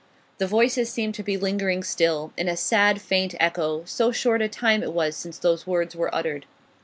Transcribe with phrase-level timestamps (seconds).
[0.39, 4.49] The voices seemed to be lingering still, in a sad, faint echo, so short a
[4.49, 6.47] time it was since those words were uttered.